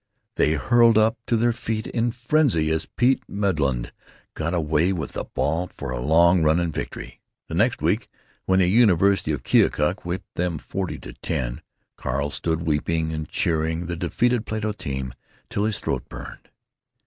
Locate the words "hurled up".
0.53-1.15